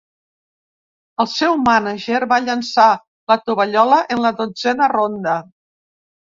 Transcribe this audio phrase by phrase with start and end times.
[1.23, 2.87] El seu mànager va llançar
[3.33, 5.37] la tovallola en la dotzena ronda.